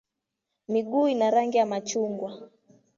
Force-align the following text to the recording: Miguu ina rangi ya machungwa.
Miguu 0.67 1.07
ina 1.07 1.29
rangi 1.31 1.57
ya 1.57 1.65
machungwa. 1.65 2.49